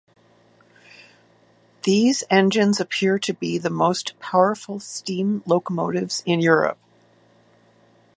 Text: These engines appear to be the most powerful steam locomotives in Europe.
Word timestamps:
These 1.83 2.23
engines 2.31 2.79
appear 2.79 3.19
to 3.19 3.35
be 3.35 3.59
the 3.59 3.69
most 3.69 4.17
powerful 4.19 4.79
steam 4.79 5.43
locomotives 5.45 6.23
in 6.25 6.39
Europe. 6.39 6.79